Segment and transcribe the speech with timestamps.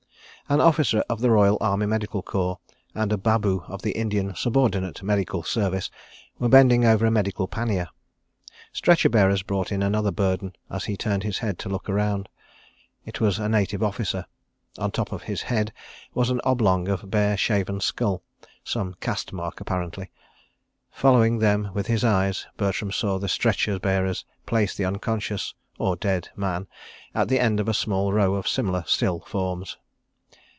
[0.49, 2.57] An officer of the Royal Army Medical Corps
[2.93, 5.89] and a babu of the Indian Subordinate Medical Service
[6.39, 7.87] were bending over a medical pannier.
[8.73, 12.27] Stretcher bearers brought in another burden as he turned his head to look round.
[13.05, 14.25] It was a Native Officer.
[14.77, 15.71] On top of his head
[16.13, 20.11] was an oblong of bare shaven skull—some caste mark apparently.
[20.91, 26.27] Following them with his eyes Bertram saw the stretcher bearers place the unconscious (or dead)
[26.35, 26.67] man
[27.15, 29.77] at the end of a small row of similar still forms.